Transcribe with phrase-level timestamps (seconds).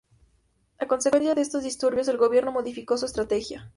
[0.79, 3.69] A consecuencia de estos disturbios el gobierno modificó su estrategia.